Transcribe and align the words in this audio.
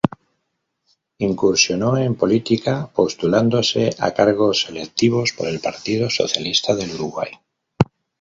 Incursionó 1.19 1.95
en 1.95 2.15
política, 2.15 2.87
postulándose 2.91 3.91
a 3.99 4.09
cargos 4.15 4.67
electivos 4.67 5.31
por 5.33 5.47
el 5.47 5.59
Partido 5.59 6.09
Socialista 6.09 6.73
del 6.73 6.95
Uruguay. 6.95 7.29